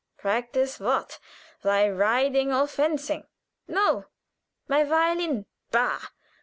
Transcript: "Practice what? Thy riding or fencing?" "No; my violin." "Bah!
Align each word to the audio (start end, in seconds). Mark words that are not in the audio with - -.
"Practice 0.17 0.79
what? 0.79 1.19
Thy 1.61 1.87
riding 1.87 2.51
or 2.51 2.65
fencing?" 2.65 3.27
"No; 3.67 4.05
my 4.67 4.83
violin." 4.83 5.45
"Bah! 5.69 5.99